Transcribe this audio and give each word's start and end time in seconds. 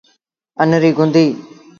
ان 0.61 0.71
ريٚ 0.81 0.95
گُنديٚ 0.97 1.31